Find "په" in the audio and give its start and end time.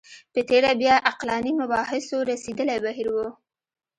0.33-0.39